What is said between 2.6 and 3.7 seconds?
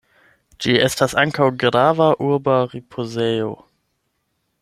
ripozejo.